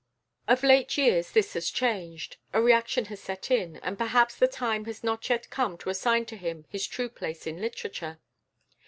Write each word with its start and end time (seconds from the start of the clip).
Of 0.47 0.63
late 0.63 0.97
years 0.97 1.31
this 1.33 1.53
has 1.53 1.69
changed; 1.69 2.37
a 2.53 2.59
reaction 2.59 3.05
has 3.13 3.19
set 3.21 3.51
in, 3.51 3.77
and 3.83 3.99
perhaps 3.99 4.35
the 4.35 4.47
time 4.47 4.85
has 4.85 5.03
not 5.03 5.29
yet 5.29 5.51
come 5.51 5.77
to 5.77 5.91
assign 5.91 6.25
to 6.25 6.37
him 6.37 6.65
his 6.69 6.87
true 6.87 7.07
place 7.09 7.45
in 7.45 7.61
literature. 7.61 8.19